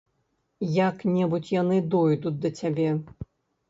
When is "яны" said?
1.61-1.77